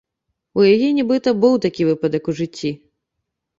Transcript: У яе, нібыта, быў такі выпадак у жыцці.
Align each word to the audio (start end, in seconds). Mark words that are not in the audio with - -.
У 0.59 0.63
яе, 0.73 0.87
нібыта, 1.01 1.29
быў 1.45 1.53
такі 1.67 1.87
выпадак 1.91 2.23
у 2.35 2.37
жыцці. 2.43 2.75